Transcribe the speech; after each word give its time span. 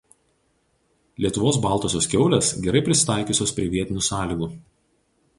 Lietuvos 1.25 1.59
baltosios 1.65 2.07
kiaulės 2.13 2.49
gerai 2.67 2.81
prisitaikiusios 2.87 3.53
prie 3.59 3.69
vietinių 3.77 4.03
sąlygų. 4.07 4.49